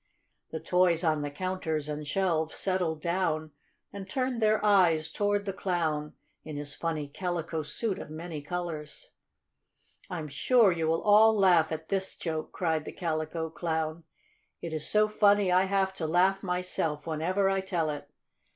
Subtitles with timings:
[0.49, 3.51] The toys on the counters and shelves settled down
[3.93, 9.11] and turned their eyes toward the Clown in his funny calico suit of many colors.
[10.09, 14.03] "I'm sure you will all laugh at this joke!" cried the Calico Clown.
[14.59, 18.09] "It is so funny I have to laugh myself whenever I tell it.